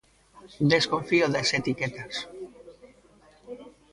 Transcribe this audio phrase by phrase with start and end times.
[0.73, 2.15] Desconfío das etiquetas.